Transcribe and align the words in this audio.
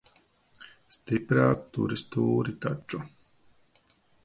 Stiprāk 0.95 1.67
turi 1.77 1.99
stūri 2.05 2.57
taču. 2.65 3.05